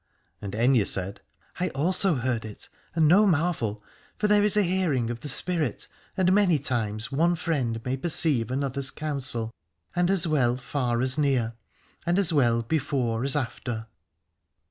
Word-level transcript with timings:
And 0.41 0.53
Aithne 0.53 0.83
said: 0.87 1.21
I 1.59 1.69
also 1.75 2.15
heard 2.15 2.43
it, 2.43 2.69
and 2.95 3.07
no 3.07 3.27
marvel: 3.27 3.83
for 4.17 4.27
there 4.27 4.43
is 4.43 4.57
a 4.57 4.63
hearing 4.63 5.11
of 5.11 5.19
the 5.19 5.27
spirit, 5.27 5.87
and 6.17 6.33
many 6.33 6.57
times 6.57 7.11
one 7.11 7.35
friend 7.35 7.79
may 7.85 7.95
perceive 7.97 8.49
another's 8.49 8.89
counsel, 8.89 9.53
and 9.95 10.09
as 10.09 10.25
well 10.25 10.55
far 10.57 11.01
as 11.01 11.19
near, 11.19 11.53
and 12.03 12.17
as 12.17 12.33
well 12.33 12.63
before 12.63 13.23
as 13.23 13.35
after. 13.35 13.85